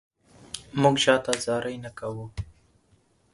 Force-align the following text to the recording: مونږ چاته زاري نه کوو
مونږ 0.81 0.95
چاته 1.03 1.33
زاري 1.45 1.75
نه 1.83 1.91
کوو 1.97 2.25